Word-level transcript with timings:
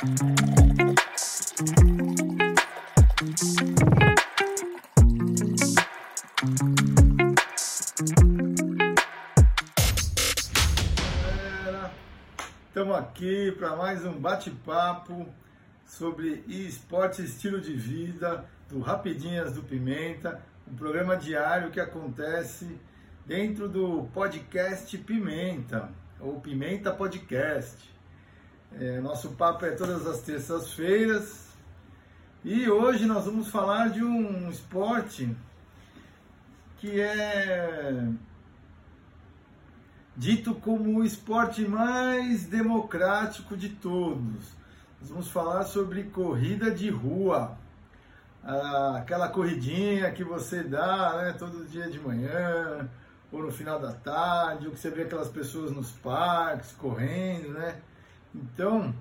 Estamos 0.00 0.14
aqui 12.96 13.50
para 13.58 13.74
mais 13.74 14.04
um 14.04 14.12
bate-papo 14.12 15.26
sobre 15.84 16.44
esporte 16.46 17.22
e 17.22 17.24
estilo 17.24 17.60
de 17.60 17.74
vida 17.74 18.44
do 18.68 18.78
Rapidinhas 18.78 19.54
do 19.54 19.64
Pimenta, 19.64 20.40
um 20.70 20.76
programa 20.76 21.16
diário 21.16 21.72
que 21.72 21.80
acontece 21.80 22.78
dentro 23.26 23.68
do 23.68 24.04
podcast 24.14 24.96
Pimenta, 24.98 25.90
ou 26.20 26.40
Pimenta 26.40 26.92
Podcast. 26.92 27.97
É, 28.72 29.00
nosso 29.00 29.30
papo 29.30 29.64
é 29.64 29.70
todas 29.70 30.06
as 30.06 30.20
terças-feiras 30.20 31.48
e 32.44 32.68
hoje 32.70 33.06
nós 33.06 33.24
vamos 33.24 33.48
falar 33.48 33.88
de 33.88 34.04
um 34.04 34.48
esporte 34.48 35.34
que 36.78 37.00
é 37.00 38.08
dito 40.16 40.54
como 40.54 40.98
o 40.98 41.04
esporte 41.04 41.62
mais 41.66 42.44
democrático 42.46 43.56
de 43.56 43.70
todos. 43.70 44.56
Nós 45.00 45.10
vamos 45.10 45.28
falar 45.28 45.64
sobre 45.64 46.04
corrida 46.04 46.70
de 46.70 46.90
rua. 46.90 47.56
Ah, 48.42 48.96
aquela 48.98 49.28
corridinha 49.28 50.10
que 50.12 50.22
você 50.22 50.62
dá 50.62 51.16
né, 51.16 51.36
todo 51.38 51.68
dia 51.68 51.88
de 51.90 51.98
manhã 51.98 52.88
ou 53.30 53.42
no 53.42 53.52
final 53.52 53.78
da 53.78 53.92
tarde, 53.92 54.66
ou 54.66 54.72
que 54.72 54.78
você 54.78 54.90
vê 54.90 55.02
aquelas 55.02 55.28
pessoas 55.28 55.70
nos 55.70 55.90
parques 55.90 56.72
correndo, 56.72 57.50
né? 57.50 57.80
Então, 58.34 58.94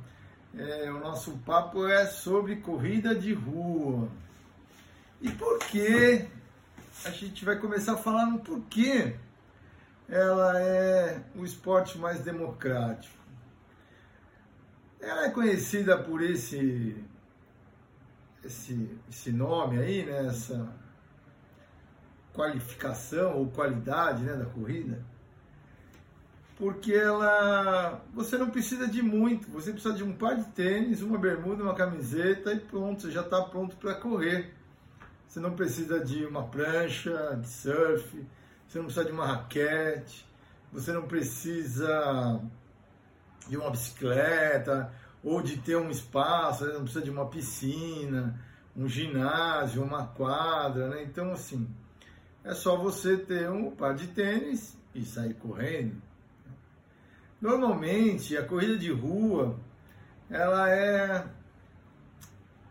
é, 0.57 0.91
o 0.91 0.99
nosso 0.99 1.37
papo 1.39 1.87
é 1.87 2.05
sobre 2.05 2.57
corrida 2.57 3.13
de 3.13 3.33
rua. 3.33 4.09
E 5.21 5.29
por 5.31 5.59
que? 5.59 6.27
A 7.05 7.11
gente 7.11 7.45
vai 7.45 7.57
começar 7.57 7.95
falando 7.97 8.39
por 8.39 8.61
que 8.61 9.15
ela 10.09 10.59
é 10.59 11.21
o 11.35 11.45
esporte 11.45 11.97
mais 11.97 12.21
democrático. 12.21 13.15
Ela 14.99 15.25
é 15.25 15.29
conhecida 15.29 15.97
por 15.97 16.23
esse 16.23 17.03
esse, 18.43 18.97
esse 19.09 19.31
nome 19.31 19.77
aí, 19.77 20.05
né? 20.05 20.27
Essa 20.27 20.73
qualificação 22.33 23.37
ou 23.37 23.47
qualidade 23.47 24.23
né, 24.23 24.35
da 24.35 24.45
corrida, 24.45 25.03
porque 26.57 26.91
ela 26.91 28.03
você 28.13 28.37
não 28.37 28.49
precisa 28.49 28.87
de 28.87 29.01
muito, 29.01 29.49
você 29.49 29.71
precisa 29.71 29.93
de 29.93 30.03
um 30.03 30.13
par 30.13 30.35
de 30.35 30.45
tênis, 30.45 31.01
uma 31.01 31.17
bermuda, 31.17 31.63
uma 31.63 31.75
camiseta 31.75 32.51
e 32.51 32.59
pronto, 32.59 33.03
você 33.03 33.11
já 33.11 33.21
está 33.21 33.41
pronto 33.43 33.75
para 33.77 33.93
correr. 33.93 34.53
Você 35.27 35.39
não 35.39 35.51
precisa 35.51 35.99
de 35.99 36.25
uma 36.25 36.47
prancha 36.47 37.37
de 37.39 37.47
surf, 37.47 38.25
você 38.67 38.79
não 38.79 38.85
precisa 38.85 39.05
de 39.05 39.11
uma 39.11 39.25
raquete, 39.25 40.25
você 40.71 40.91
não 40.91 41.03
precisa 41.03 42.41
de 43.47 43.55
uma 43.55 43.69
bicicleta 43.69 44.91
ou 45.23 45.41
de 45.41 45.57
ter 45.57 45.77
um 45.77 45.91
espaço, 45.91 46.65
você 46.65 46.73
não 46.73 46.83
precisa 46.83 47.03
de 47.03 47.11
uma 47.11 47.27
piscina, 47.27 48.39
um 48.75 48.87
ginásio, 48.87 49.83
uma 49.83 50.07
quadra, 50.07 50.89
né? 50.89 51.03
Então, 51.03 51.31
assim, 51.31 51.67
é 52.43 52.53
só 52.53 52.77
você 52.77 53.17
ter 53.17 53.49
um 53.49 53.69
par 53.71 53.93
de 53.93 54.07
tênis 54.07 54.75
e 54.95 55.03
sair 55.05 55.35
correndo. 55.35 56.06
Normalmente, 57.39 58.35
a 58.35 58.43
corrida 58.43 58.77
de 58.77 58.91
rua, 58.91 59.55
ela 60.29 60.69
é, 60.69 61.25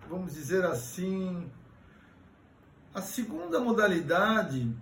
vamos 0.09 0.35
dizer 0.35 0.65
assim, 0.65 1.51
a 2.95 3.01
segunda 3.01 3.61
modalidade 3.61 4.75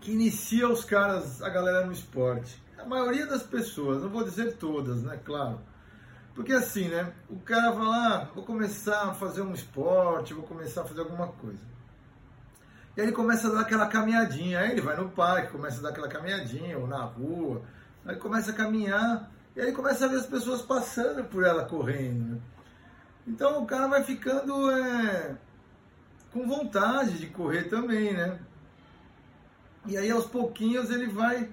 que 0.00 0.12
inicia 0.12 0.68
os 0.68 0.84
caras, 0.84 1.42
a 1.42 1.48
galera 1.48 1.84
no 1.84 1.92
esporte. 1.92 2.62
A 2.78 2.84
maioria 2.84 3.26
das 3.26 3.42
pessoas, 3.42 4.02
não 4.02 4.08
vou 4.08 4.22
dizer 4.22 4.56
todas, 4.56 5.02
né? 5.02 5.18
Claro. 5.24 5.60
Porque 6.34 6.52
assim, 6.52 6.88
né? 6.88 7.12
O 7.28 7.40
cara 7.40 7.72
vai 7.72 7.86
lá, 7.86 8.16
ah, 8.16 8.24
vou 8.34 8.44
começar 8.44 9.08
a 9.08 9.14
fazer 9.14 9.40
um 9.40 9.54
esporte, 9.54 10.34
vou 10.34 10.44
começar 10.44 10.82
a 10.82 10.84
fazer 10.84 11.00
alguma 11.00 11.28
coisa. 11.28 11.58
E 12.96 13.00
aí 13.00 13.06
ele 13.06 13.16
começa 13.16 13.48
a 13.48 13.52
dar 13.52 13.60
aquela 13.62 13.86
caminhadinha, 13.86 14.60
aí 14.60 14.72
ele 14.72 14.80
vai 14.80 14.96
no 14.96 15.08
parque, 15.08 15.50
começa 15.50 15.80
a 15.80 15.82
dar 15.82 15.88
aquela 15.88 16.08
caminhadinha, 16.08 16.78
ou 16.78 16.86
na 16.86 17.02
rua, 17.02 17.62
aí 18.06 18.16
começa 18.16 18.50
a 18.50 18.54
caminhar, 18.54 19.30
e 19.54 19.60
aí 19.60 19.72
começa 19.72 20.04
a 20.04 20.08
ver 20.08 20.16
as 20.16 20.26
pessoas 20.26 20.62
passando 20.62 21.24
por 21.24 21.44
ela 21.44 21.64
correndo. 21.64 22.40
Então 23.26 23.62
o 23.62 23.66
cara 23.66 23.88
vai 23.88 24.04
ficando 24.04 24.70
é, 24.70 25.36
com 26.32 26.46
vontade 26.46 27.18
de 27.18 27.26
correr 27.26 27.64
também, 27.64 28.12
né? 28.12 28.38
E 29.86 29.96
aí 29.96 30.10
aos 30.10 30.26
pouquinhos 30.26 30.90
ele 30.90 31.06
vai 31.06 31.48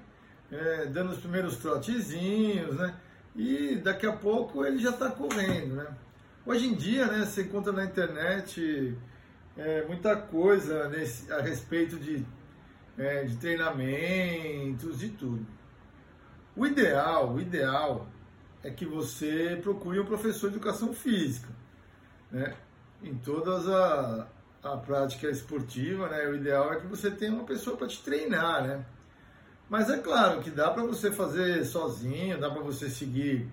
é, 0.51 0.85
dando 0.85 1.11
os 1.11 1.19
primeiros 1.19 1.57
trotezinhos, 1.57 2.75
né? 2.77 2.95
E 3.35 3.75
daqui 3.77 4.05
a 4.05 4.13
pouco 4.13 4.63
ele 4.65 4.77
já 4.77 4.91
está 4.91 5.09
correndo, 5.09 5.75
né? 5.75 5.87
Hoje 6.45 6.67
em 6.67 6.75
dia, 6.75 7.07
né, 7.07 7.25
você 7.25 7.43
encontra 7.43 7.71
na 7.71 7.85
internet 7.85 8.97
é, 9.57 9.85
muita 9.85 10.15
coisa 10.15 10.89
nesse, 10.89 11.31
a 11.31 11.39
respeito 11.39 11.95
de, 11.95 12.25
é, 12.97 13.23
de 13.23 13.37
treinamentos, 13.37 14.99
de 14.99 15.09
tudo. 15.09 15.45
O 16.55 16.65
ideal, 16.65 17.33
o 17.33 17.41
ideal 17.41 18.07
é 18.63 18.69
que 18.69 18.85
você 18.85 19.59
procure 19.61 19.99
um 19.99 20.05
professor 20.05 20.49
de 20.49 20.57
educação 20.57 20.93
física, 20.93 21.49
né? 22.31 22.55
Em 23.01 23.15
todas 23.15 23.67
a, 23.67 24.27
a 24.63 24.77
prática 24.77 25.29
esportiva, 25.29 26.07
né, 26.07 26.25
o 26.27 26.35
ideal 26.35 26.71
é 26.71 26.79
que 26.79 26.87
você 26.87 27.11
tenha 27.11 27.33
uma 27.33 27.43
pessoa 27.43 27.75
para 27.75 27.87
te 27.87 28.01
treinar, 28.01 28.65
né? 28.65 28.85
Mas 29.69 29.89
é 29.89 29.97
claro 29.97 30.41
que 30.41 30.51
dá 30.51 30.69
para 30.69 30.83
você 30.83 31.11
fazer 31.11 31.65
sozinho, 31.65 32.39
dá 32.39 32.49
para 32.49 32.61
você 32.61 32.89
seguir. 32.89 33.49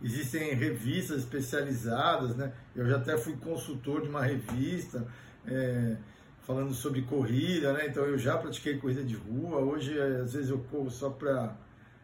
Existem 0.00 0.54
revistas 0.54 1.18
especializadas, 1.18 2.36
né? 2.36 2.52
Eu 2.74 2.86
já 2.88 2.96
até 2.96 3.18
fui 3.18 3.36
consultor 3.36 4.02
de 4.02 4.08
uma 4.08 4.22
revista 4.22 5.06
é, 5.46 5.96
falando 6.42 6.72
sobre 6.72 7.02
corrida, 7.02 7.72
né? 7.72 7.86
Então 7.86 8.04
eu 8.04 8.16
já 8.16 8.38
pratiquei 8.38 8.78
corrida 8.78 9.02
de 9.02 9.16
rua. 9.16 9.58
Hoje, 9.60 10.00
às 10.00 10.32
vezes, 10.32 10.50
eu 10.50 10.58
corro 10.70 10.90
só 10.90 11.10
para 11.10 11.56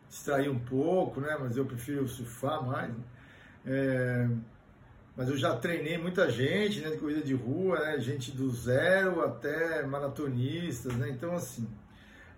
distrair 0.08 0.48
um 0.48 0.58
pouco, 0.58 1.20
né? 1.20 1.36
Mas 1.38 1.56
eu 1.56 1.64
prefiro 1.64 2.08
surfar 2.08 2.64
mais. 2.64 2.90
Né? 2.90 3.04
É, 3.66 4.28
mas 5.16 5.28
eu 5.28 5.36
já 5.36 5.56
treinei 5.56 5.98
muita 5.98 6.30
gente 6.30 6.80
né, 6.80 6.90
de 6.90 6.98
corrida 6.98 7.20
de 7.22 7.34
rua, 7.34 7.80
né, 7.80 7.98
gente 7.98 8.30
do 8.30 8.48
zero 8.50 9.24
até 9.24 9.82
maratonistas, 9.84 10.94
né? 10.94 11.10
Então 11.10 11.34
assim, 11.34 11.68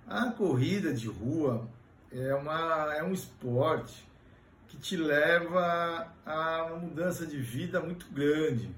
a 0.06 0.30
corrida 0.30 0.92
de 0.92 1.06
rua 1.06 1.68
é, 2.10 2.34
uma, 2.34 2.94
é 2.94 3.02
um 3.02 3.12
esporte 3.12 4.08
que 4.66 4.76
te 4.76 4.96
leva 4.96 6.12
a 6.24 6.64
uma 6.64 6.78
mudança 6.78 7.26
de 7.26 7.36
vida 7.36 7.80
muito 7.80 8.06
grande. 8.10 8.74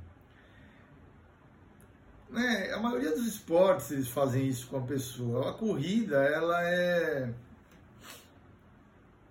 Né? 2.29 2.73
A 2.73 2.79
maioria 2.79 3.11
dos 3.11 3.27
esportes 3.27 3.91
eles 3.91 4.09
fazem 4.09 4.49
isso 4.49 4.67
com 4.69 4.79
a 4.79 4.83
pessoa. 4.83 5.51
A 5.51 5.53
corrida, 5.53 6.17
ela 6.17 6.63
é 6.65 7.33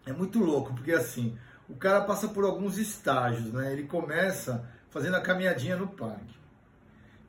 é 0.05 0.13
muito 0.13 0.39
louco, 0.39 0.73
porque 0.73 0.91
assim, 0.91 1.37
o 1.69 1.75
cara 1.75 2.01
passa 2.01 2.27
por 2.27 2.43
alguns 2.43 2.77
estágios, 2.77 3.53
né? 3.53 3.71
Ele 3.71 3.83
começa 3.83 4.67
fazendo 4.89 5.15
a 5.15 5.21
caminhadinha 5.21 5.77
no 5.77 5.87
parque. 5.87 6.39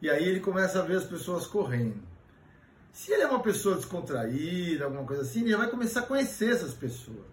E 0.00 0.10
aí 0.10 0.24
ele 0.24 0.40
começa 0.40 0.80
a 0.80 0.82
ver 0.82 0.96
as 0.96 1.04
pessoas 1.04 1.46
correndo. 1.46 2.02
Se 2.90 3.12
ele 3.12 3.22
é 3.22 3.26
uma 3.26 3.40
pessoa 3.40 3.76
descontraída, 3.76 4.84
alguma 4.84 5.04
coisa 5.04 5.22
assim, 5.22 5.42
ele 5.42 5.56
vai 5.56 5.70
começar 5.70 6.00
a 6.00 6.06
conhecer 6.06 6.52
essas 6.52 6.74
pessoas. 6.74 7.24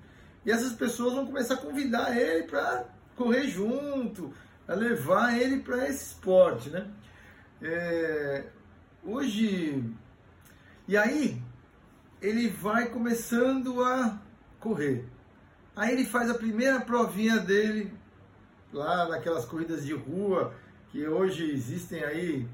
E 0.45 0.51
essas 0.51 0.73
pessoas 0.73 1.13
vão 1.13 1.25
começar 1.25 1.56
a 1.56 1.57
convidar 1.57 2.16
ele 2.16 2.44
para 2.44 2.85
correr 3.16 3.47
junto, 3.47 4.33
a 4.68 4.74
levar 4.74 5.38
ele 5.38 5.59
para 5.59 5.89
esse 5.89 6.13
esporte, 6.13 6.69
né? 6.69 6.88
É, 7.62 8.45
hoje, 9.03 9.83
e 10.88 10.95
aí 10.95 11.42
ele 12.21 12.50
vai 12.50 12.88
começando 12.88 13.83
a 13.83 14.21
correr. 14.59 15.06
Aí 15.80 15.94
ele 15.94 16.04
faz 16.04 16.30
a 16.30 16.34
primeira 16.34 16.81
provinha 16.81 17.40
dele 17.40 17.90
lá 18.74 19.08
naquelas 19.08 19.46
corridas 19.46 19.86
de 19.86 19.94
rua 19.94 20.54
que 20.90 21.08
hoje 21.08 21.50
existem 21.50 22.04
aí 22.04 22.46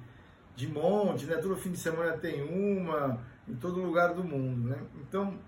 de 0.56 0.68
monte, 0.68 1.25
né? 1.25 1.36
Todo 1.38 1.56
fim 1.56 1.72
de 1.72 1.80
semana 1.80 2.16
tem 2.16 2.44
uma 2.44 3.19
em 3.48 3.56
todo 3.56 3.81
lugar 3.81 4.13
do 4.13 4.24
mundo, 4.24 4.69
né? 4.69 4.77
Então 5.01 5.39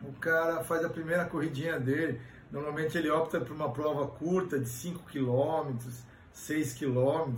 o 0.00 0.14
cara 0.14 0.64
faz 0.64 0.82
a 0.82 0.88
primeira 0.88 1.26
corridinha 1.26 1.78
dele. 1.78 2.22
Normalmente 2.50 2.96
ele 2.96 3.10
opta 3.10 3.38
por 3.38 3.54
uma 3.54 3.70
prova 3.70 4.08
curta 4.08 4.58
de 4.58 4.70
5 4.70 5.00
km, 5.00 5.76
6 6.32 6.72
km, 6.72 7.36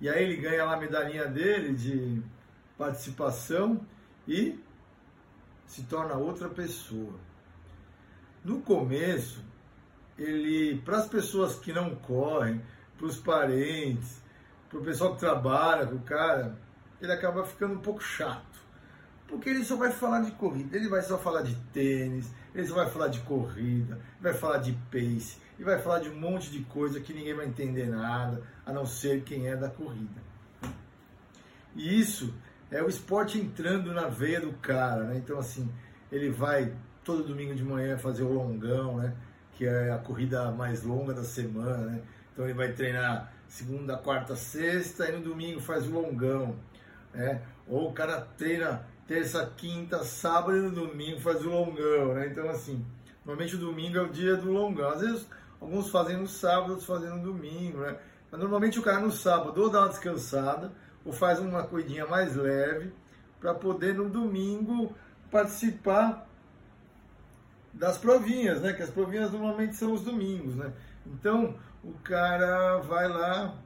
e 0.00 0.08
aí 0.08 0.22
ele 0.22 0.36
ganha 0.36 0.64
lá 0.64 0.74
a 0.74 0.80
medalhinha 0.80 1.26
dele 1.26 1.74
de 1.74 2.22
participação 2.78 3.84
e 4.28 4.60
se 5.66 5.82
torna 5.86 6.14
outra 6.14 6.48
pessoa. 6.48 7.31
No 8.44 8.60
começo, 8.60 9.44
ele, 10.18 10.80
para 10.84 10.98
as 10.98 11.08
pessoas 11.08 11.56
que 11.56 11.72
não 11.72 11.94
correm, 11.94 12.60
para 12.96 13.06
os 13.06 13.18
parentes, 13.18 14.20
para 14.68 14.78
o 14.78 14.82
pessoal 14.82 15.14
que 15.14 15.20
trabalha 15.20 15.86
com 15.86 15.96
o 15.96 16.02
cara, 16.02 16.56
ele 17.00 17.12
acaba 17.12 17.44
ficando 17.44 17.74
um 17.74 17.80
pouco 17.80 18.02
chato. 18.02 18.60
Porque 19.28 19.48
ele 19.48 19.64
só 19.64 19.76
vai 19.76 19.90
falar 19.90 20.20
de 20.20 20.32
corrida, 20.32 20.76
ele 20.76 20.88
vai 20.88 21.02
só 21.02 21.18
falar 21.18 21.42
de 21.42 21.54
tênis, 21.72 22.30
ele 22.54 22.66
só 22.66 22.74
vai 22.74 22.90
falar 22.90 23.08
de 23.08 23.20
corrida, 23.20 23.98
vai 24.20 24.34
falar 24.34 24.58
de 24.58 24.72
pace, 24.90 25.38
e 25.58 25.64
vai 25.64 25.78
falar 25.80 26.00
de 26.00 26.10
um 26.10 26.18
monte 26.18 26.50
de 26.50 26.62
coisa 26.64 27.00
que 27.00 27.14
ninguém 27.14 27.34
vai 27.34 27.46
entender 27.46 27.86
nada, 27.86 28.42
a 28.66 28.72
não 28.72 28.84
ser 28.84 29.22
quem 29.22 29.48
é 29.48 29.56
da 29.56 29.70
corrida. 29.70 30.20
E 31.74 31.98
isso 31.98 32.34
é 32.70 32.82
o 32.82 32.88
esporte 32.88 33.38
entrando 33.38 33.92
na 33.92 34.08
veia 34.08 34.40
do 34.40 34.52
cara, 34.54 35.04
né? 35.04 35.16
Então, 35.16 35.38
assim, 35.38 35.72
ele 36.10 36.30
vai 36.30 36.74
todo 37.04 37.24
domingo 37.24 37.54
de 37.54 37.64
manhã 37.64 37.98
fazer 37.98 38.22
o 38.22 38.32
longão, 38.32 38.96
né? 38.96 39.14
Que 39.54 39.66
é 39.66 39.90
a 39.90 39.98
corrida 39.98 40.50
mais 40.50 40.82
longa 40.82 41.12
da 41.12 41.24
semana, 41.24 41.78
né? 41.78 42.02
Então 42.32 42.44
ele 42.44 42.54
vai 42.54 42.72
treinar 42.72 43.32
segunda, 43.46 43.96
quarta, 43.96 44.34
sexta 44.34 45.08
e 45.08 45.12
no 45.12 45.22
domingo 45.22 45.60
faz 45.60 45.86
o 45.86 45.90
longão, 45.90 46.56
né? 47.12 47.42
Ou 47.68 47.90
o 47.90 47.92
cara 47.92 48.20
treina 48.36 48.86
terça, 49.06 49.52
quinta, 49.56 50.04
sábado 50.04 50.56
e 50.56 50.60
no 50.60 50.70
domingo 50.70 51.20
faz 51.20 51.44
o 51.44 51.50
longão, 51.50 52.14
né? 52.14 52.28
Então 52.28 52.48
assim, 52.48 52.84
normalmente 53.24 53.56
o 53.56 53.58
domingo 53.58 53.98
é 53.98 54.02
o 54.02 54.08
dia 54.08 54.36
do 54.36 54.50
longão. 54.50 54.90
Às 54.90 55.00
vezes 55.00 55.26
alguns 55.60 55.90
fazem 55.90 56.16
no 56.16 56.26
sábado, 56.26 56.70
outros 56.70 56.86
fazem 56.86 57.10
no 57.10 57.22
domingo, 57.22 57.78
né? 57.80 57.96
Mas 58.30 58.40
normalmente 58.40 58.78
o 58.78 58.82
cara 58.82 59.00
no 59.00 59.10
sábado 59.10 59.60
ou 59.60 59.68
dá 59.68 59.80
uma 59.80 59.88
descansada 59.88 60.72
ou 61.04 61.12
faz 61.12 61.38
uma 61.38 61.64
corridinha 61.64 62.06
mais 62.06 62.34
leve 62.34 62.92
para 63.38 63.52
poder 63.52 63.94
no 63.94 64.08
domingo 64.08 64.94
participar 65.30 66.26
das 67.72 67.98
provinhas, 67.98 68.60
né? 68.60 68.72
Que 68.72 68.82
as 68.82 68.90
provinhas 68.90 69.32
normalmente 69.32 69.76
são 69.76 69.92
os 69.92 70.02
domingos, 70.02 70.54
né? 70.54 70.72
Então 71.06 71.56
o 71.82 71.92
cara 72.04 72.78
vai 72.78 73.08
lá 73.08 73.56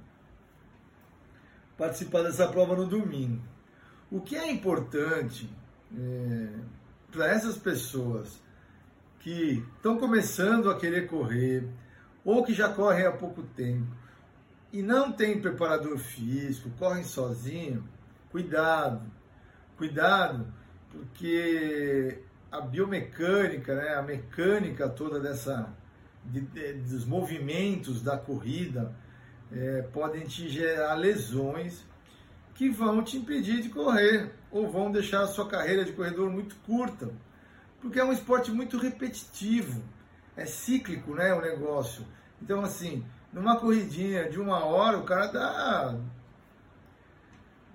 participar 1.76 2.23
dessa 2.23 2.49
prova 2.49 2.75
no 2.75 2.87
domingo. 2.87 3.43
O 4.11 4.20
que 4.20 4.37
é 4.37 4.50
importante 4.50 5.50
é, 5.97 6.49
para 7.11 7.29
essas 7.29 7.56
pessoas 7.56 8.41
que 9.20 9.64
estão 9.76 9.99
começando 9.99 10.70
a 10.70 10.79
querer 10.79 11.09
correr 11.09 11.69
ou 12.25 12.44
que 12.44 12.55
já 12.55 12.69
correm 12.69 13.06
há 13.06 13.12
pouco 13.12 13.43
tempo 13.43 13.87
e 14.73 14.82
não 14.82 15.12
tem 15.12 15.41
preparador 15.41 15.97
físico, 15.99 16.70
correm 16.79 17.05
sozinho, 17.05 17.87
cuidado, 18.31 19.02
cuidado, 19.76 20.47
porque 20.91 22.23
a 22.50 22.60
biomecânica, 22.60 23.75
né, 23.75 23.94
a 23.94 24.02
mecânica 24.02 24.88
toda 24.88 25.20
dessa 25.20 25.75
de, 26.25 26.40
de, 26.40 26.72
dos 26.75 27.04
movimentos 27.04 28.02
da 28.02 28.16
corrida 28.16 28.94
é, 29.52 29.82
podem 29.93 30.26
te 30.26 30.48
gerar 30.48 30.94
lesões 30.94 31.84
que 32.54 32.70
vão 32.70 33.02
te 33.02 33.16
impedir 33.16 33.62
de 33.62 33.69
correr 33.69 34.32
ou 34.50 34.70
vão 34.70 34.90
deixar 34.90 35.22
a 35.22 35.26
sua 35.26 35.48
carreira 35.48 35.84
de 35.84 35.93
corredor 35.93 36.31
muito 36.31 36.56
curta, 36.66 37.10
porque 37.81 38.00
é 38.00 38.04
um 38.04 38.12
esporte 38.12 38.50
muito 38.50 38.78
repetitivo, 38.78 39.82
é 40.37 40.46
cíclico, 40.46 41.14
né, 41.14 41.34
o 41.34 41.40
negócio. 41.40 42.04
Então 42.40 42.62
assim, 42.62 43.04
numa 43.32 43.56
corridinha 43.58 44.28
de 44.28 44.40
uma 44.40 44.64
hora, 44.64 44.99
o 44.99 45.04
cara 45.04 45.26
dá 45.26 45.99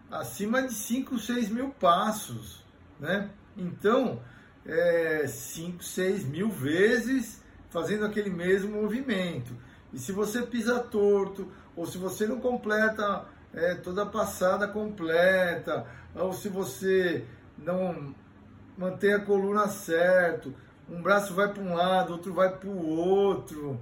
acima 0.10 0.62
de 0.64 0.74
5, 0.74 1.18
6 1.20 1.50
mil 1.50 1.70
passos, 1.70 2.64
né? 3.00 3.30
Então, 3.56 4.22
5, 4.66 5.80
é, 5.80 5.82
6 5.82 6.26
mil 6.26 6.50
vezes 6.50 7.42
fazendo 7.70 8.06
aquele 8.06 8.30
mesmo 8.30 8.82
movimento. 8.82 9.56
E 9.94 10.00
se 10.00 10.12
você 10.12 10.42
pisa 10.44 10.80
torto, 10.80 11.52
ou 11.76 11.86
se 11.86 11.98
você 11.98 12.28
não 12.28 12.40
completa 12.40 13.26
é, 13.54 13.76
toda 13.76 14.04
a 14.04 14.06
passada 14.06 14.68
completa, 14.68 15.86
ou 16.16 16.34
se 16.34 16.50
você 16.50 17.26
não 17.58 18.14
mantém 18.78 19.14
a 19.14 19.20
coluna 19.20 19.68
certo, 19.68 20.54
um 20.90 21.02
braço 21.02 21.34
vai 21.34 21.52
para 21.52 21.64
um 21.64 21.74
lado, 21.74 22.14
outro 22.14 22.34
vai 22.34 22.50
para 22.50 22.70
o 22.70 22.88
outro, 22.88 23.80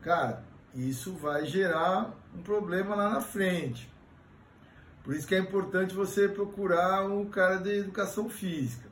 cara, 0.00 0.42
isso 0.74 1.12
vai 1.12 1.44
gerar 1.46 2.14
um 2.34 2.42
problema 2.42 2.94
lá 2.94 3.10
na 3.10 3.20
frente. 3.20 3.90
Por 5.02 5.14
isso 5.14 5.26
que 5.26 5.34
é 5.34 5.38
importante 5.38 5.94
você 5.94 6.28
procurar 6.28 7.04
um 7.06 7.24
cara 7.26 7.56
de 7.56 7.78
educação 7.78 8.28
física. 8.28 8.87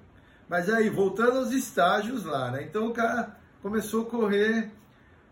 Mas 0.49 0.71
aí, 0.71 0.89
voltando 0.89 1.39
aos 1.39 1.51
estágios 1.51 2.25
lá, 2.25 2.53
né? 2.53 2.63
Então 2.63 2.87
o 2.87 2.93
cara 2.93 3.37
começou 3.61 4.03
a 4.03 4.11
correr, 4.11 4.71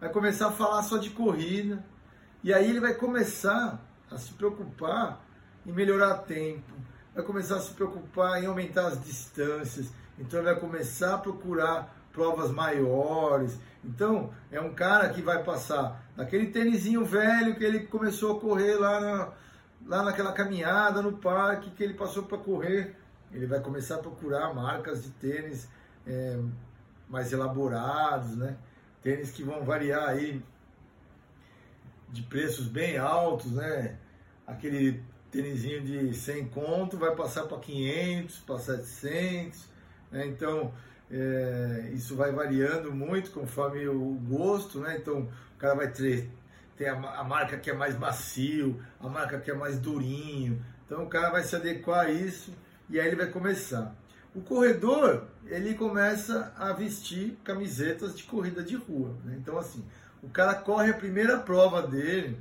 vai 0.01 0.11
começar 0.11 0.49
a 0.49 0.53
falar 0.53 0.83
só 0.83 0.97
de 0.97 1.11
corrida, 1.11 1.85
e 2.43 2.53
aí 2.53 2.69
ele 2.69 2.81
vai 2.81 2.95
começar 2.95 3.81
a 4.11 4.19
se 4.19 4.33
preocupar 4.33 5.25
em 5.65 5.73
melhorar 5.73 6.19
tempo, 6.19 6.73
vai 7.15 7.25
começar 7.25 7.57
a 7.57 7.61
se 7.61 7.73
preocupar 7.73 8.43
em 8.43 8.47
aumentar 8.47 8.89
as 8.89 9.03
distâncias, 9.03 9.93
então 10.19 10.41
ele 10.41 10.51
vai 10.51 10.61
começar 10.61 11.15
a 11.15 11.19
procurar 11.19 11.95
provas 12.13 12.51
maiores. 12.51 13.59
Então, 13.85 14.33
é 14.51 14.61
um 14.61 14.75
cara 14.75 15.11
que 15.11 15.21
vai 15.21 15.43
passar 15.43 16.03
daquele 16.17 16.47
tênisinho 16.47 17.05
velho 17.05 17.57
que 17.57 17.65
ele 17.65 17.81
começou 17.81 18.37
a 18.37 18.41
correr 18.41 18.77
lá, 18.77 19.01
na, 19.01 19.33
lá 19.87 20.03
naquela 20.05 20.33
caminhada 20.33 21.03
no 21.03 21.19
parque, 21.19 21.71
que 21.71 21.83
ele 21.83 21.95
passou 21.95 22.23
para 22.23 22.39
correr 22.39 22.97
ele 23.33 23.47
vai 23.47 23.61
começar 23.61 23.97
a 23.97 23.99
procurar 23.99 24.55
marcas 24.55 25.03
de 25.03 25.11
tênis 25.11 25.69
é, 26.07 26.39
mais 27.09 27.33
elaborados, 27.33 28.37
né? 28.37 28.57
Tênis 29.03 29.31
que 29.31 29.43
vão 29.43 29.65
variar 29.65 30.09
aí 30.09 30.43
de 32.09 32.23
preços 32.23 32.67
bem 32.67 32.97
altos, 32.97 33.53
né? 33.53 33.97
Aquele 34.47 35.03
tênisinho 35.31 35.83
de 35.83 36.15
100 36.15 36.49
conto 36.49 36.97
vai 36.97 37.15
passar 37.15 37.45
para 37.45 37.59
500, 37.59 38.39
para 38.41 38.59
700, 38.59 39.69
né? 40.13 40.27
Então, 40.27 40.73
é, 41.11 41.91
isso 41.93 42.17
vai 42.17 42.33
variando 42.33 42.93
muito 42.93 43.31
conforme 43.31 43.87
o 43.89 44.15
gosto, 44.29 44.81
né? 44.81 44.97
Então, 44.97 45.29
o 45.57 45.59
cara 45.59 45.75
vai 45.75 45.91
ter, 45.91 46.31
ter 46.77 46.89
a, 46.89 46.95
a 46.95 47.25
marca 47.25 47.59
que 47.59 47.69
é 47.69 47.75
mais 47.75 47.99
macio, 47.99 48.81
a 49.01 49.09
marca 49.09 49.39
que 49.41 49.51
é 49.51 49.55
mais 49.55 49.79
durinho. 49.79 50.65
Então, 50.87 51.05
o 51.05 51.09
cara 51.09 51.31
vai 51.31 51.43
se 51.43 51.57
adequar 51.57 52.07
a 52.07 52.11
isso 52.11 52.53
e 52.89 53.01
aí 53.01 53.07
ele 53.07 53.17
vai 53.17 53.27
começar. 53.27 53.95
O 54.35 54.41
corredor, 54.41 55.25
ele 55.47 55.75
começa 55.75 56.53
a 56.59 56.73
vestir 56.73 57.37
camisetas 57.45 58.17
de 58.17 58.25
corrida 58.25 58.63
de 58.63 58.75
rua. 58.75 59.15
Né? 59.25 59.37
Então, 59.41 59.59
assim, 59.59 59.85
o 60.23 60.29
cara 60.29 60.55
corre 60.55 60.91
a 60.91 60.95
primeira 60.95 61.39
prova 61.39 61.83
dele 61.83 62.37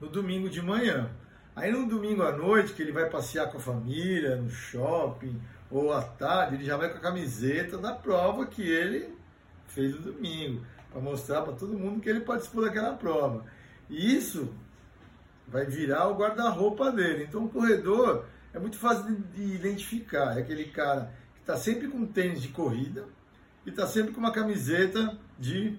no 0.00 0.08
domingo 0.08 0.48
de 0.48 0.60
manhã. 0.60 1.10
Aí 1.54 1.70
no 1.70 1.86
domingo 1.86 2.22
à 2.22 2.32
noite, 2.32 2.72
que 2.72 2.82
ele 2.82 2.92
vai 2.92 3.08
passear 3.10 3.50
com 3.50 3.58
a 3.58 3.60
família, 3.60 4.36
no 4.36 4.48
shopping, 4.48 5.40
ou 5.70 5.92
à 5.92 6.02
tarde, 6.02 6.56
ele 6.56 6.64
já 6.64 6.76
vai 6.76 6.90
com 6.90 6.98
a 6.98 7.00
camiseta 7.00 7.76
da 7.76 7.92
prova 7.92 8.46
que 8.46 8.62
ele 8.62 9.14
fez 9.66 9.94
no 9.94 10.12
domingo, 10.12 10.64
para 10.90 11.00
mostrar 11.00 11.42
para 11.42 11.52
todo 11.52 11.78
mundo 11.78 12.00
que 12.00 12.08
ele 12.08 12.20
participou 12.20 12.64
daquela 12.64 12.94
prova. 12.94 13.44
E 13.88 14.16
isso 14.16 14.52
vai 15.46 15.66
virar 15.66 16.08
o 16.08 16.16
guarda-roupa 16.16 16.90
dele. 16.90 17.24
Então 17.24 17.44
o 17.44 17.48
corredor, 17.48 18.24
é 18.52 18.58
muito 18.58 18.78
fácil 18.78 19.04
de 19.34 19.42
identificar. 19.54 20.36
É 20.36 20.40
aquele 20.40 20.66
cara 20.66 21.12
que 21.34 21.40
está 21.40 21.56
sempre 21.56 21.88
com 21.88 22.06
tênis 22.06 22.42
de 22.42 22.48
corrida 22.48 23.06
e 23.64 23.70
está 23.70 23.86
sempre 23.86 24.12
com 24.12 24.20
uma 24.20 24.32
camiseta 24.32 25.18
de 25.38 25.78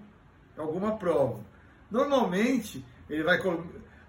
alguma 0.57 0.97
prova. 0.97 1.41
Normalmente, 1.89 2.85
ele 3.09 3.23
vai 3.23 3.37
com 3.39 3.51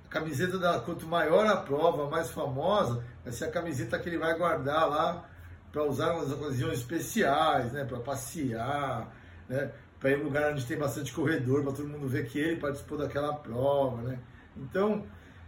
a 0.05 0.09
camiseta 0.09 0.59
da 0.59 0.81
quanto 0.81 1.07
maior 1.07 1.47
a 1.47 1.57
prova, 1.57 2.09
mais 2.09 2.31
famosa, 2.31 3.05
vai 3.25 3.33
ser 3.33 3.47
a 3.47 3.51
camiseta 3.51 3.99
que 3.99 4.09
ele 4.09 4.19
vai 4.19 4.37
guardar 4.37 4.89
lá 4.89 5.29
para 5.73 5.85
usar 5.85 6.13
nas 6.13 6.31
ocasiões 6.31 6.79
especiais, 6.79 7.73
né, 7.73 7.85
para 7.85 7.99
passear, 7.99 9.11
né, 9.49 9.73
para 9.99 10.11
ir 10.11 10.19
em 10.19 10.21
um 10.21 10.25
lugar 10.25 10.53
onde 10.53 10.67
tem 10.67 10.77
bastante 10.77 11.13
corredor, 11.13 11.63
para 11.63 11.73
todo 11.73 11.89
mundo 11.89 12.07
ver 12.07 12.27
que 12.27 12.39
ele 12.39 12.61
participou 12.61 12.99
daquela 12.99 13.33
prova, 13.35 14.03
né? 14.03 14.19
Então, 14.57 15.07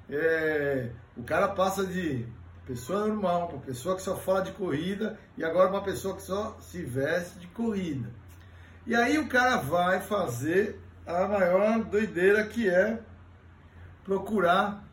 é, 0.08 0.90
o 1.16 1.22
cara 1.22 1.48
passa 1.48 1.86
de 1.86 2.26
pessoa 2.66 3.06
normal, 3.06 3.50
uma 3.50 3.60
pessoa 3.60 3.96
que 3.96 4.02
só 4.02 4.16
fala 4.16 4.42
de 4.42 4.52
corrida 4.52 5.18
e 5.36 5.44
agora 5.44 5.70
uma 5.70 5.82
pessoa 5.82 6.16
que 6.16 6.22
só 6.22 6.56
se 6.60 6.82
veste 6.82 7.38
de 7.38 7.46
corrida. 7.48 8.08
E 8.86 8.94
aí 8.94 9.18
o 9.18 9.28
cara 9.28 9.56
vai 9.56 10.00
fazer 10.00 10.80
a 11.06 11.26
maior 11.26 11.84
doideira 11.84 12.46
que 12.46 12.68
é 12.68 13.00
procurar 14.04 14.84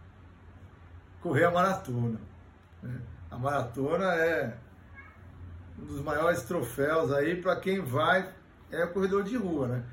correr 1.22 1.46
a 1.46 1.52
maratona. 1.52 2.20
Né? 2.82 3.00
A 3.30 3.38
maratona 3.38 4.06
é 4.16 4.58
um 5.80 5.86
dos 5.86 6.02
maiores 6.02 6.44
troféus 6.44 7.12
aí 7.12 7.42
para 7.42 7.56
quem 7.56 7.82
vai, 7.82 8.30
é 8.72 8.84
o 8.84 8.94
corredor 8.94 9.24
de 9.24 9.36
rua, 9.38 9.68
né? 9.68 9.84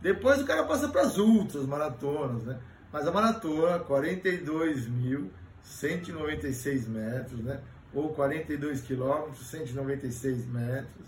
Depois 0.00 0.40
o 0.40 0.46
cara 0.46 0.64
passa 0.64 0.88
para 0.88 1.02
as 1.02 1.18
ultras 1.18 1.66
maratonas, 1.66 2.44
né? 2.44 2.58
Mas 2.92 3.06
a 3.06 3.12
maratona, 3.12 3.78
42 3.80 4.88
mil 4.88 5.30
196 5.62 6.88
metros, 6.88 7.40
né? 7.40 7.60
ou 7.92 8.10
42 8.10 8.80
quilômetros, 8.82 9.46
196 9.46 10.46
metros. 10.46 11.06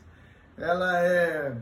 Ela 0.57 1.01
é 1.01 1.57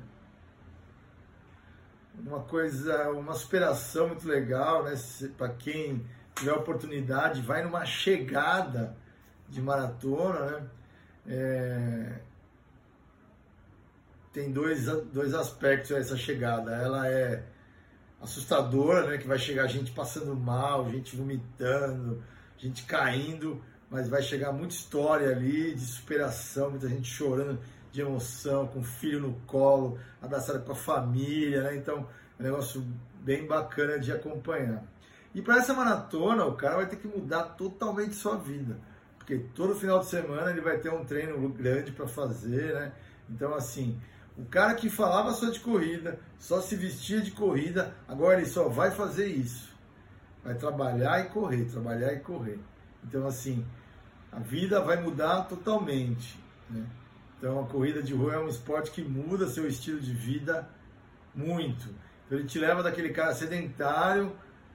uma 2.18 2.40
coisa, 2.40 3.10
uma 3.10 3.34
superação 3.34 4.08
muito 4.08 4.26
legal, 4.26 4.84
né? 4.84 4.94
Para 5.36 5.50
quem 5.50 6.04
tiver 6.34 6.52
oportunidade, 6.52 7.42
vai 7.42 7.62
numa 7.62 7.84
chegada 7.84 8.96
de 9.48 9.60
maratona, 9.60 10.46
né? 10.46 10.66
É... 11.26 12.20
Tem 14.32 14.52
dois, 14.52 14.86
dois 15.12 15.34
aspectos 15.34 15.90
essa 15.90 16.16
chegada. 16.16 16.72
Ela 16.72 17.08
é 17.08 17.42
assustadora, 18.20 19.06
né? 19.08 19.18
Que 19.18 19.26
vai 19.26 19.38
chegar 19.38 19.66
gente 19.66 19.90
passando 19.92 20.34
mal, 20.36 20.88
gente 20.90 21.16
vomitando, 21.16 22.22
gente 22.60 22.84
caindo, 22.84 23.60
mas 23.90 24.08
vai 24.08 24.22
chegar 24.22 24.52
muita 24.52 24.74
história 24.74 25.30
ali 25.30 25.74
de 25.74 25.84
superação, 25.84 26.70
muita 26.70 26.88
gente 26.88 27.08
chorando 27.08 27.58
de 27.90 28.00
emoção, 28.00 28.68
com 28.68 28.80
o 28.80 28.84
filho 28.84 29.20
no 29.20 29.32
colo, 29.46 29.98
abraçada 30.22 30.60
com 30.60 30.72
a 30.72 30.76
família, 30.76 31.62
né? 31.62 31.76
Então, 31.76 32.06
é 32.38 32.42
um 32.42 32.44
negócio 32.44 32.84
bem 33.22 33.46
bacana 33.46 33.98
de 33.98 34.12
acompanhar. 34.12 34.84
E 35.34 35.42
para 35.42 35.58
essa 35.58 35.74
maratona, 35.74 36.44
o 36.44 36.54
cara 36.54 36.76
vai 36.76 36.86
ter 36.86 36.96
que 36.96 37.08
mudar 37.08 37.42
totalmente 37.42 38.14
sua 38.14 38.36
vida, 38.36 38.78
porque 39.18 39.38
todo 39.54 39.74
final 39.74 40.00
de 40.00 40.06
semana 40.06 40.50
ele 40.50 40.60
vai 40.60 40.78
ter 40.78 40.90
um 40.90 41.04
treino 41.04 41.48
grande 41.48 41.92
para 41.92 42.06
fazer, 42.06 42.74
né? 42.74 42.92
Então, 43.28 43.54
assim, 43.54 44.00
o 44.36 44.44
cara 44.44 44.74
que 44.74 44.88
falava 44.88 45.32
só 45.32 45.50
de 45.50 45.60
corrida, 45.60 46.18
só 46.38 46.60
se 46.60 46.76
vestia 46.76 47.20
de 47.20 47.30
corrida, 47.30 47.94
agora 48.08 48.38
ele 48.38 48.46
só 48.46 48.68
vai 48.68 48.90
fazer 48.90 49.26
isso. 49.26 49.69
Vai 50.44 50.54
trabalhar 50.54 51.20
e 51.20 51.28
correr, 51.28 51.64
trabalhar 51.66 52.12
e 52.12 52.20
correr. 52.20 52.58
Então, 53.04 53.26
assim, 53.26 53.64
a 54.32 54.38
vida 54.38 54.80
vai 54.80 55.00
mudar 55.00 55.42
totalmente. 55.44 56.38
Né? 56.68 56.84
Então, 57.38 57.60
a 57.60 57.66
corrida 57.66 58.02
de 58.02 58.14
rua 58.14 58.34
é 58.34 58.38
um 58.38 58.48
esporte 58.48 58.90
que 58.90 59.02
muda 59.02 59.48
seu 59.48 59.66
estilo 59.66 60.00
de 60.00 60.12
vida 60.12 60.68
muito. 61.34 61.88
Então, 62.26 62.38
ele 62.38 62.46
te 62.46 62.58
leva 62.58 62.82
daquele 62.82 63.10
cara 63.10 63.34
sedentário 63.34 64.32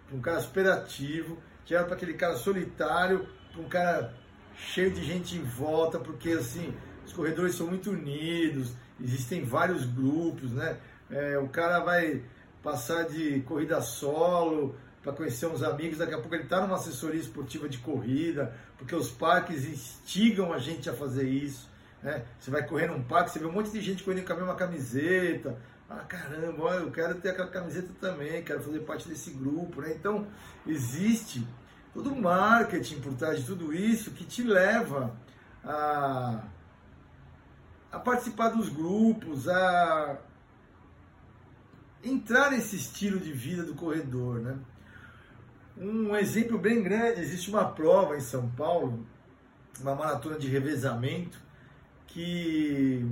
para 0.08 0.16
um 0.16 0.22
cara 0.22 0.40
superativo, 0.40 1.38
te 1.66 1.74
leva 1.74 1.86
para 1.86 1.96
aquele 1.96 2.14
cara 2.14 2.36
solitário, 2.36 3.28
para 3.52 3.62
um 3.62 3.70
cara 3.70 4.14
cheio 4.56 4.92
de 4.92 5.04
gente 5.04 5.36
em 5.36 5.44
volta, 5.44 6.00
porque 6.00 6.32
assim, 6.32 6.74
os 7.06 7.14
corredores 7.14 7.56
são 7.56 7.68
muito 7.68 7.92
unidos, 7.92 8.74
existem 9.02 9.44
vários 9.44 9.86
grupos, 9.86 10.52
né? 10.52 10.78
É, 11.10 11.38
o 11.38 11.50
cara 11.50 11.80
vai 11.80 12.24
passar 12.64 13.04
de 13.04 13.42
corrida 13.42 13.80
solo 13.82 14.76
para 15.06 15.14
conhecer 15.14 15.46
uns 15.46 15.62
amigos, 15.62 16.00
daqui 16.00 16.16
a 16.16 16.18
pouco 16.18 16.34
ele 16.34 16.46
está 16.46 16.60
numa 16.62 16.78
assessoria 16.78 17.22
esportiva 17.22 17.70
de 17.70 17.78
corrida, 17.78 18.52
porque 18.76 18.96
os 18.96 19.12
parques 19.12 19.64
instigam 19.64 20.52
a 20.52 20.58
gente 20.58 20.90
a 20.90 20.94
fazer 20.94 21.30
isso. 21.30 21.70
Né? 22.02 22.26
Você 22.40 22.50
vai 22.50 22.66
correr 22.66 22.88
num 22.88 23.04
parque, 23.04 23.30
você 23.30 23.38
vê 23.38 23.46
um 23.46 23.52
monte 23.52 23.70
de 23.70 23.82
gente 23.82 24.04
correndo 24.04 24.26
com 24.26 24.34
a 24.34 24.38
mesma 24.38 24.56
camiseta. 24.56 25.56
Ah, 25.88 26.04
caramba, 26.08 26.72
eu 26.78 26.90
quero 26.90 27.14
ter 27.22 27.30
aquela 27.30 27.50
camiseta 27.50 27.90
também, 28.02 28.44
quero 28.44 28.64
fazer 28.64 28.80
parte 28.80 29.08
desse 29.08 29.30
grupo. 29.30 29.80
Né? 29.80 29.94
Então, 29.94 30.28
existe 30.66 31.48
todo 31.94 32.12
um 32.12 32.20
marketing 32.20 33.00
por 33.00 33.14
trás 33.14 33.38
de 33.38 33.46
tudo 33.46 33.72
isso 33.72 34.10
que 34.10 34.26
te 34.26 34.42
leva 34.42 35.16
a 35.64 36.42
a 37.92 38.00
participar 38.00 38.50
dos 38.50 38.68
grupos, 38.68 39.48
a 39.48 40.18
entrar 42.04 42.52
nesse 42.52 42.76
estilo 42.76 43.18
de 43.18 43.32
vida 43.32 43.64
do 43.64 43.74
corredor, 43.74 44.42
né? 44.42 44.58
Um 45.78 46.16
exemplo 46.16 46.58
bem 46.58 46.82
grande, 46.82 47.22
existe 47.22 47.50
uma 47.50 47.66
prova 47.66 48.16
em 48.16 48.22
São 48.22 48.50
Paulo, 48.52 49.06
uma 49.82 49.94
maratona 49.94 50.40
de 50.40 50.48
revezamento, 50.48 51.38
que 52.08 53.06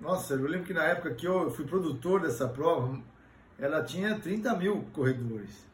nossa, 0.00 0.34
eu 0.34 0.46
lembro 0.46 0.66
que 0.66 0.72
na 0.72 0.84
época 0.84 1.12
que 1.12 1.26
eu 1.26 1.50
fui 1.50 1.64
produtor 1.64 2.22
dessa 2.22 2.46
prova, 2.46 3.00
ela 3.58 3.82
tinha 3.82 4.18
30 4.18 4.54
mil 4.56 4.84
corredores. 4.92 5.66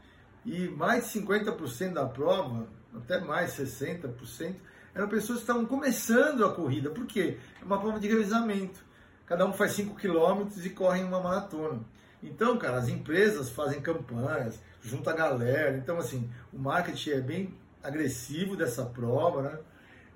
E 0.47 0.67
mais 0.69 1.13
de 1.13 1.21
50% 1.21 1.93
da 1.93 2.07
prova, 2.07 2.67
até 2.95 3.21
mais 3.21 3.53
60%, 3.53 4.57
eram 4.95 5.09
pessoas 5.09 5.39
que 5.39 5.45
estavam 5.45 5.67
começando 5.67 6.45
a 6.45 6.55
corrida. 6.55 6.89
Por 6.89 7.07
quê? 7.07 7.39
É 7.61 7.65
uma 7.65 7.79
prova 7.79 8.01
de 8.01 8.09
revezamento. 8.09 8.83
Cada 9.27 9.45
um 9.47 9.53
faz 9.53 9.73
5 9.73 9.95
quilômetros 9.97 10.65
e 10.65 10.71
corre 10.71 11.03
uma 11.03 11.21
maratona. 11.21 11.81
Então, 12.23 12.57
cara, 12.57 12.79
as 12.79 12.89
empresas 12.89 13.51
fazem 13.51 13.83
campanhas, 13.83 14.59
junta 14.85 15.11
a 15.11 15.15
galera. 15.15 15.77
Então, 15.77 15.99
assim, 15.99 16.31
o 16.53 16.59
marketing 16.59 17.11
é 17.11 17.21
bem 17.21 17.55
agressivo 17.83 18.57
dessa 18.57 18.85
prova, 18.85 19.43
né? 19.43 19.59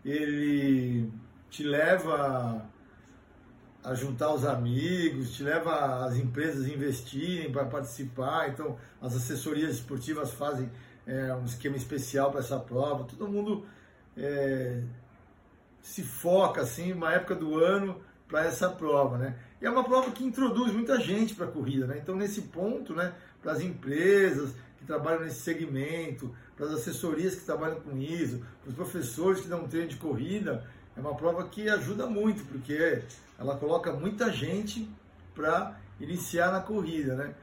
Ele 0.04 1.10
te 1.50 1.64
leva 1.64 2.64
a 3.82 3.94
juntar 3.94 4.32
os 4.34 4.44
amigos, 4.44 5.34
te 5.34 5.42
leva 5.42 6.04
as 6.04 6.16
empresas 6.16 6.66
a 6.66 6.68
investirem 6.68 7.50
para 7.50 7.64
participar. 7.64 8.50
Então, 8.50 8.76
as 9.00 9.16
assessorias 9.16 9.74
esportivas 9.74 10.32
fazem 10.32 10.70
é, 11.06 11.34
um 11.34 11.44
esquema 11.44 11.76
especial 11.76 12.30
para 12.30 12.40
essa 12.40 12.58
prova. 12.58 13.04
Todo 13.04 13.26
mundo 13.26 13.66
é, 14.16 14.82
se 15.80 16.02
foca 16.02 16.60
assim, 16.60 16.92
uma 16.92 17.12
época 17.12 17.34
do 17.34 17.56
ano 17.56 18.00
para 18.28 18.44
essa 18.44 18.68
prova, 18.68 19.16
né? 19.16 19.38
E 19.60 19.66
é 19.66 19.70
uma 19.70 19.82
prova 19.82 20.10
que 20.10 20.22
introduz 20.22 20.72
muita 20.72 21.00
gente 21.00 21.34
para 21.34 21.46
a 21.46 21.50
corrida, 21.50 21.86
né? 21.86 21.98
Então 22.00 22.14
nesse 22.14 22.42
ponto, 22.42 22.94
né, 22.94 23.12
para 23.42 23.52
as 23.52 23.60
empresas 23.60 24.50
que 24.78 24.84
trabalham 24.84 25.22
nesse 25.22 25.40
segmento, 25.40 26.34
para 26.56 26.66
as 26.66 26.72
assessorias 26.72 27.34
que 27.34 27.44
trabalham 27.44 27.80
com 27.80 27.96
isso, 27.96 28.40
para 28.62 28.70
os 28.70 28.74
professores 28.74 29.40
que 29.40 29.48
dão 29.48 29.68
treino 29.68 29.88
de 29.88 29.96
corrida, 29.96 30.64
é 30.96 31.00
uma 31.00 31.14
prova 31.14 31.46
que 31.48 31.68
ajuda 31.68 32.06
muito, 32.06 32.44
porque 32.44 33.02
ela 33.38 33.56
coloca 33.56 33.92
muita 33.92 34.32
gente 34.32 34.90
para 35.34 35.76
iniciar 36.00 36.50
na 36.50 36.60
corrida, 36.60 37.14
né? 37.14 37.34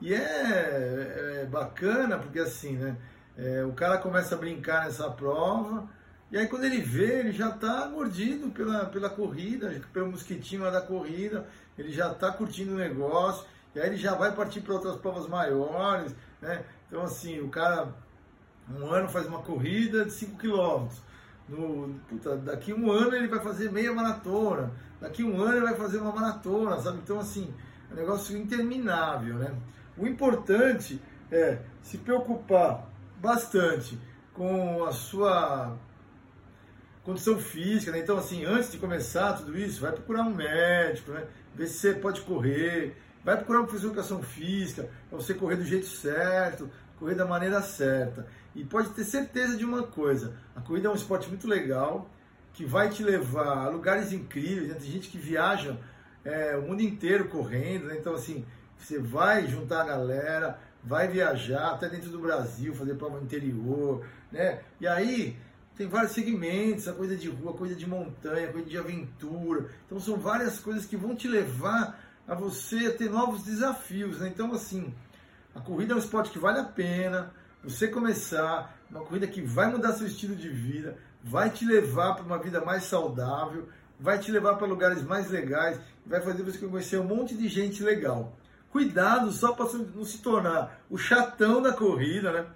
E 0.00 0.12
é, 0.12 1.42
é 1.42 1.48
bacana 1.50 2.18
porque 2.18 2.40
assim, 2.40 2.76
né? 2.76 2.96
É, 3.36 3.64
o 3.64 3.72
cara 3.72 3.98
começa 3.98 4.34
a 4.34 4.38
brincar 4.38 4.84
nessa 4.84 5.08
prova, 5.10 5.88
e 6.30 6.36
aí 6.36 6.46
quando 6.48 6.64
ele 6.64 6.80
vê, 6.80 7.20
ele 7.20 7.32
já 7.32 7.50
está 7.50 7.88
mordido 7.88 8.50
pela, 8.50 8.86
pela 8.86 9.10
corrida, 9.10 9.80
pelo 9.92 10.10
mosquitinho 10.10 10.62
lá 10.62 10.70
da 10.70 10.80
corrida, 10.80 11.46
ele 11.78 11.92
já 11.92 12.10
está 12.10 12.32
curtindo 12.32 12.72
o 12.72 12.78
negócio, 12.78 13.46
e 13.74 13.80
aí 13.80 13.88
ele 13.88 13.96
já 13.96 14.14
vai 14.14 14.34
partir 14.34 14.60
para 14.60 14.74
outras 14.74 14.96
provas 14.96 15.26
maiores, 15.26 16.14
né? 16.40 16.64
Então 16.86 17.02
assim, 17.02 17.40
o 17.40 17.48
cara 17.48 17.88
um 18.70 18.86
ano 18.86 19.08
faz 19.08 19.26
uma 19.26 19.40
corrida 19.40 20.04
de 20.04 20.12
5 20.12 20.36
km. 20.36 20.88
No, 21.48 21.94
puta, 22.08 22.36
daqui 22.36 22.72
um 22.72 22.90
ano 22.90 23.14
ele 23.14 23.28
vai 23.28 23.40
fazer 23.40 23.70
meia 23.70 23.92
maratona, 23.92 24.72
daqui 25.00 25.22
um 25.22 25.42
ano 25.42 25.56
ele 25.56 25.66
vai 25.66 25.74
fazer 25.74 25.98
uma 25.98 26.12
maratona, 26.12 26.80
sabe? 26.80 26.98
Então 27.02 27.18
assim, 27.18 27.52
é 27.90 27.92
um 27.92 27.96
negócio 27.96 28.36
interminável, 28.36 29.34
né? 29.34 29.54
O 29.96 30.06
importante 30.06 31.00
é 31.30 31.58
se 31.82 31.98
preocupar 31.98 32.88
bastante 33.20 33.98
com 34.32 34.84
a 34.84 34.92
sua 34.92 35.76
condição 37.02 37.38
física, 37.38 37.92
né? 37.92 37.98
Então, 37.98 38.16
assim, 38.16 38.44
antes 38.44 38.72
de 38.72 38.78
começar 38.78 39.34
tudo 39.34 39.56
isso, 39.56 39.80
vai 39.80 39.92
procurar 39.92 40.22
um 40.22 40.34
médico, 40.34 41.12
né? 41.12 41.24
Ver 41.54 41.66
se 41.66 41.78
você 41.78 41.94
pode 41.94 42.22
correr, 42.22 42.96
vai 43.24 43.36
procurar 43.36 43.60
um 43.60 43.64
professor 43.64 43.88
de 43.88 43.94
educação 43.94 44.22
física, 44.22 44.88
para 45.08 45.18
você 45.18 45.34
correr 45.34 45.56
do 45.56 45.64
jeito 45.64 45.86
certo, 45.86 46.70
correr 46.98 47.14
da 47.14 47.24
maneira 47.24 47.62
certa. 47.62 48.26
E 48.54 48.64
pode 48.64 48.90
ter 48.90 49.04
certeza 49.04 49.56
de 49.56 49.64
uma 49.64 49.84
coisa, 49.84 50.34
a 50.54 50.60
corrida 50.60 50.88
é 50.88 50.90
um 50.90 50.94
esporte 50.94 51.28
muito 51.28 51.48
legal, 51.48 52.10
que 52.52 52.64
vai 52.64 52.88
te 52.88 53.02
levar 53.02 53.66
a 53.66 53.68
lugares 53.68 54.12
incríveis, 54.12 54.68
né? 54.68 54.74
tem 54.74 54.90
gente 54.90 55.08
que 55.08 55.18
viaja 55.18 55.76
é, 56.24 56.56
o 56.56 56.62
mundo 56.62 56.82
inteiro 56.82 57.28
correndo, 57.28 57.86
né? 57.86 57.96
então 57.98 58.14
assim, 58.14 58.44
você 58.78 58.98
vai 58.98 59.46
juntar 59.48 59.80
a 59.80 59.84
galera, 59.84 60.58
vai 60.82 61.08
viajar 61.08 61.70
até 61.70 61.88
dentro 61.88 62.10
do 62.10 62.18
Brasil, 62.18 62.74
fazer 62.74 62.94
prova 62.94 63.20
interior, 63.20 64.06
né? 64.30 64.60
E 64.80 64.86
aí 64.86 65.36
tem 65.76 65.88
vários 65.88 66.12
segmentos, 66.12 66.86
a 66.86 66.92
coisa 66.92 67.16
de 67.16 67.28
rua, 67.28 67.52
a 67.52 67.56
coisa 67.56 67.74
de 67.74 67.88
montanha, 67.88 68.48
a 68.48 68.52
coisa 68.52 68.68
de 68.68 68.76
aventura. 68.76 69.70
Então 69.86 69.98
são 69.98 70.16
várias 70.16 70.60
coisas 70.60 70.84
que 70.84 70.96
vão 70.96 71.16
te 71.16 71.26
levar 71.26 71.98
a 72.26 72.34
você 72.34 72.90
ter 72.90 73.10
novos 73.10 73.42
desafios. 73.42 74.20
Né? 74.20 74.28
Então, 74.28 74.52
assim, 74.52 74.94
a 75.54 75.60
corrida 75.60 75.92
é 75.92 75.96
um 75.96 76.00
esporte 76.00 76.30
que 76.30 76.38
vale 76.38 76.58
a 76.58 76.64
pena 76.64 77.32
você 77.62 77.88
começar, 77.88 78.76
uma 78.90 79.00
corrida 79.00 79.26
que 79.26 79.40
vai 79.40 79.70
mudar 79.70 79.94
seu 79.94 80.06
estilo 80.06 80.36
de 80.36 80.48
vida, 80.48 80.98
vai 81.22 81.48
te 81.48 81.64
levar 81.64 82.14
para 82.14 82.24
uma 82.24 82.38
vida 82.38 82.60
mais 82.60 82.84
saudável, 82.84 83.68
vai 83.98 84.18
te 84.18 84.30
levar 84.30 84.56
para 84.56 84.66
lugares 84.66 85.02
mais 85.02 85.30
legais, 85.30 85.80
vai 86.04 86.20
fazer 86.20 86.42
você 86.42 86.58
conhecer 86.58 86.98
um 86.98 87.04
monte 87.04 87.34
de 87.34 87.48
gente 87.48 87.82
legal. 87.82 88.36
Cuidado 88.70 89.32
só 89.32 89.52
para 89.52 89.72
não 89.72 90.04
se 90.04 90.18
tornar 90.18 90.80
o 90.90 90.98
chatão 90.98 91.62
da 91.62 91.72
corrida, 91.72 92.32
né? 92.32 92.46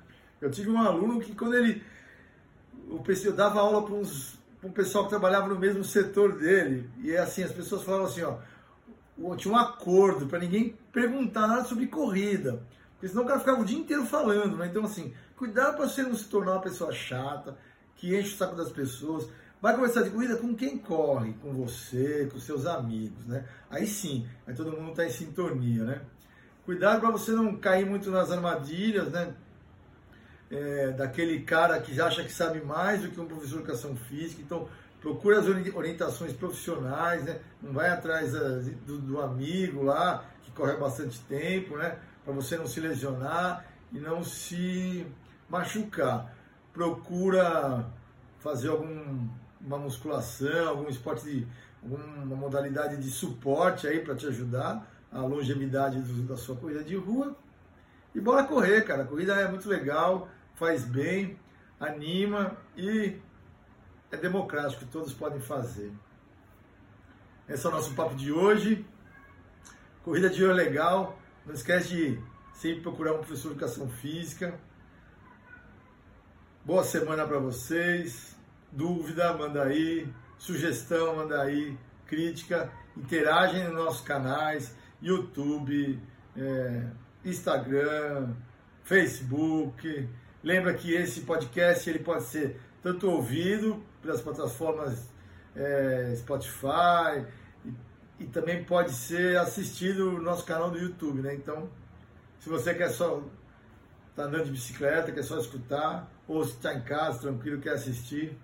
Eu 0.41 0.51
tive 0.51 0.69
um 0.69 0.79
aluno 0.79 1.21
que 1.21 1.35
quando 1.35 1.55
ele 1.55 1.83
o 2.91 3.03
eu 3.25 3.33
dava 3.33 3.61
aula 3.61 3.85
para 3.85 3.95
um 3.95 4.73
pessoal 4.73 5.05
que 5.05 5.11
trabalhava 5.11 5.49
no 5.49 5.59
mesmo 5.59 5.85
setor 5.85 6.39
dele. 6.39 6.89
E 7.03 7.13
é 7.13 7.19
assim, 7.19 7.43
as 7.43 7.53
pessoas 7.53 7.83
falavam 7.83 8.07
assim, 8.07 8.23
ó, 8.23 8.39
tinha 9.37 9.53
um 9.53 9.57
acordo 9.57 10.27
para 10.27 10.39
ninguém 10.39 10.77
perguntar 10.93 11.47
nada 11.47 11.65
sobre 11.65 11.87
corrida. 11.87 12.63
Porque 12.93 13.09
senão 13.09 13.25
o 13.25 13.27
cara 13.27 13.39
ficava 13.39 13.61
o 13.61 13.65
dia 13.65 13.79
inteiro 13.79 14.05
falando, 14.07 14.57
né? 14.57 14.67
Então, 14.67 14.85
assim, 14.85 15.13
cuidado 15.37 15.77
para 15.77 15.89
você 15.89 16.03
não 16.03 16.15
se 16.15 16.25
tornar 16.25 16.53
uma 16.53 16.61
pessoa 16.61 16.93
chata, 16.93 17.57
que 17.95 18.17
enche 18.17 18.35
o 18.35 18.37
saco 18.37 18.57
das 18.57 18.71
pessoas. 18.71 19.29
Vai 19.61 19.75
conversar 19.75 20.03
de 20.03 20.11
corrida 20.11 20.37
com 20.37 20.55
quem 20.55 20.79
corre, 20.79 21.33
com 21.43 21.53
você, 21.53 22.29
com 22.33 22.39
seus 22.39 22.65
amigos, 22.65 23.27
né? 23.27 23.45
Aí 23.69 23.87
sim, 23.87 24.27
aí 24.47 24.55
todo 24.55 24.71
mundo 24.71 24.91
está 24.91 25.05
em 25.05 25.11
sintonia, 25.11 25.85
né? 25.85 26.01
Cuidado 26.65 27.01
para 27.01 27.11
você 27.11 27.33
não 27.33 27.57
cair 27.57 27.85
muito 27.85 28.11
nas 28.11 28.31
armadilhas, 28.31 29.11
né? 29.11 29.35
É, 30.51 30.93
daquele 30.93 31.41
cara 31.41 31.81
que 31.81 32.01
acha 32.01 32.23
que 32.23 32.33
sabe 32.33 32.61
mais 32.61 33.03
do 33.03 33.11
que 33.11 33.21
um 33.21 33.27
professor 33.27 33.57
de 33.57 33.65
educação 33.65 33.97
física. 33.97 34.41
Então, 34.43 34.69
procure 35.01 35.37
as 35.37 35.47
orientações 35.47 36.33
profissionais, 36.33 37.25
né? 37.25 37.41
Não 37.63 37.73
vai 37.73 37.91
atrás 37.91 38.33
do, 38.33 38.99
do 38.99 39.21
amigo 39.21 39.83
lá, 39.83 40.25
que 40.43 40.51
corre 40.53 40.77
bastante 40.77 41.21
tempo, 41.21 41.77
né? 41.77 41.99
Para 42.25 42.35
você 42.35 42.57
não 42.57 42.67
se 42.67 42.81
lesionar 42.81 43.65
e 43.93 43.99
não 43.99 44.23
se 44.23 45.07
machucar. 45.49 46.35
Procura 46.73 47.87
fazer 48.41 48.69
alguma 48.69 49.79
musculação, 49.79 50.69
algum 50.69 50.89
esporte 50.89 51.25
de 51.25 51.47
alguma 51.83 52.37
modalidade 52.37 52.97
de 52.97 53.11
suporte 53.11 53.87
aí 53.87 54.01
para 54.01 54.15
te 54.15 54.27
ajudar 54.27 54.87
a 55.11 55.21
longevidade 55.21 56.01
da 56.25 56.37
sua 56.37 56.57
corrida 56.57 56.83
de 56.83 56.97
rua. 56.97 57.37
E 58.15 58.21
bora 58.21 58.45
correr, 58.45 58.83
cara. 58.83 59.03
A 59.03 59.07
corrida 59.07 59.35
é 59.35 59.49
muito 59.49 59.69
legal, 59.69 60.29
faz 60.55 60.85
bem, 60.85 61.39
anima 61.79 62.57
e 62.77 63.17
é 64.11 64.17
democrático, 64.17 64.87
todos 64.87 65.13
podem 65.13 65.41
fazer. 65.41 65.93
Esse 67.49 67.67
é 67.67 67.69
o 67.69 67.73
nosso 67.73 67.95
papo 67.95 68.15
de 68.15 68.33
hoje. 68.33 68.85
Corrida 70.03 70.31
de 70.31 70.45
é 70.45 70.53
legal. 70.53 71.19
Não 71.45 71.55
esquece 71.55 71.89
de 71.89 72.23
sempre 72.55 72.83
procurar 72.83 73.15
um 73.15 73.19
professor 73.19 73.49
de 73.49 73.55
educação 73.55 73.89
física. 73.89 74.59
Boa 76.65 76.85
semana 76.85 77.27
para 77.27 77.39
vocês. 77.39 78.37
Dúvida, 78.73 79.33
manda 79.35 79.63
aí. 79.63 80.09
Sugestão, 80.39 81.17
manda 81.17 81.43
aí. 81.43 81.77
Crítica, 82.07 82.73
interagem 82.97 83.65
nos 83.65 83.85
nossos 83.85 84.01
canais, 84.01 84.75
YouTube, 85.03 86.01
é, 86.35 86.87
Instagram, 87.23 88.35
Facebook. 88.83 90.09
Lembra 90.43 90.73
que 90.73 90.95
esse 90.95 91.21
podcast 91.23 91.89
ele 91.89 91.99
pode 91.99 92.25
ser 92.25 92.59
tanto 92.83 93.11
ouvido 93.11 93.83
pelas 94.03 94.21
plataformas 94.21 95.09
é, 95.55 96.15
Spotify 96.17 97.27
e, 97.65 97.73
e, 98.21 98.27
também 98.27 98.65
pode 98.65 98.93
ser 98.93 99.39
assistido 99.39 100.13
no 100.13 100.23
nosso 100.23 100.45
canal 100.45 100.71
do 100.71 100.79
YouTube, 100.79 101.21
né? 101.21 101.35
Então, 101.35 101.69
se 102.41 102.49
você 102.49 102.75
quer 102.75 102.91
só 102.91 103.23
tá 104.15 104.25
andando 104.25 104.47
de 104.47 104.51
bicicleta, 104.51 105.13
quer 105.13 105.23
só 105.23 105.39
escutar, 105.39 106.11
ou 106.27 106.45
se 106.45 106.53
está 106.53 106.75
em 106.75 106.83
casa, 106.83 107.21
tranquilo, 107.21 107.61
quer 107.61 107.75
assistir, 107.75 108.37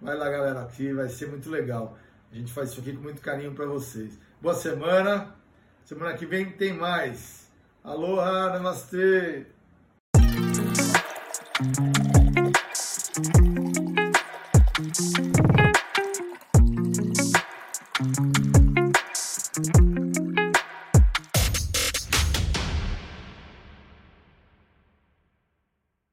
vai 0.00 0.16
lá, 0.16 0.28
galera, 0.28 0.62
aqui 0.62 0.92
vai 0.92 1.08
ser 1.08 1.28
muito 1.28 1.48
legal. 1.48 1.96
A 2.30 2.34
gente 2.34 2.52
faz 2.52 2.70
isso 2.70 2.80
aqui 2.80 2.92
com 2.92 3.02
muito 3.02 3.20
carinho 3.22 3.54
para 3.54 3.66
vocês. 3.66 4.18
Boa 4.40 4.54
semana. 4.54 5.34
Semana 5.84 6.16
que 6.16 6.24
vem 6.24 6.50
tem 6.50 6.72
mais. 6.72 7.50
Aloha, 7.84 8.50
namastê. 8.50 9.46